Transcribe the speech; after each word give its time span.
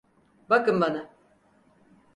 Bakın 0.49 0.81
bana! 0.81 1.09